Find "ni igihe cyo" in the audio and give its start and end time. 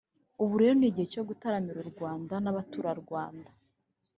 0.75-1.21